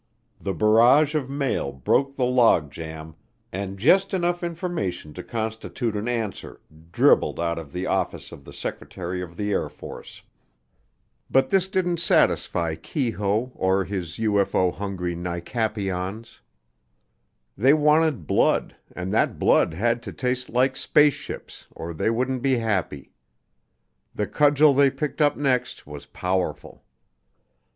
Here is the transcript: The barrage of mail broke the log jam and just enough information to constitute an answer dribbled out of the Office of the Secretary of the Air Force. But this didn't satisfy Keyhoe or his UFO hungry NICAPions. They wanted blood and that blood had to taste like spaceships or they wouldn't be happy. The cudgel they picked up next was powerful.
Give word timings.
The 0.39 0.55
barrage 0.55 1.13
of 1.13 1.29
mail 1.29 1.71
broke 1.71 2.15
the 2.15 2.25
log 2.25 2.71
jam 2.71 3.13
and 3.51 3.77
just 3.77 4.15
enough 4.15 4.41
information 4.43 5.13
to 5.13 5.21
constitute 5.21 5.95
an 5.95 6.07
answer 6.07 6.59
dribbled 6.91 7.39
out 7.39 7.59
of 7.59 7.71
the 7.71 7.85
Office 7.85 8.31
of 8.31 8.43
the 8.43 8.51
Secretary 8.51 9.21
of 9.21 9.37
the 9.37 9.51
Air 9.51 9.69
Force. 9.69 10.23
But 11.29 11.51
this 11.51 11.67
didn't 11.67 11.99
satisfy 11.99 12.73
Keyhoe 12.73 13.51
or 13.53 13.85
his 13.85 14.17
UFO 14.17 14.73
hungry 14.73 15.15
NICAPions. 15.15 16.39
They 17.55 17.73
wanted 17.75 18.25
blood 18.25 18.75
and 18.95 19.13
that 19.13 19.37
blood 19.37 19.75
had 19.75 20.01
to 20.01 20.11
taste 20.11 20.49
like 20.49 20.75
spaceships 20.75 21.67
or 21.75 21.93
they 21.93 22.09
wouldn't 22.09 22.41
be 22.41 22.55
happy. 22.57 23.11
The 24.15 24.25
cudgel 24.25 24.73
they 24.73 24.89
picked 24.89 25.21
up 25.21 25.37
next 25.37 25.85
was 25.85 26.07
powerful. 26.07 26.83